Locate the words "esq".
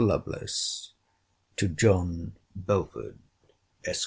3.85-3.99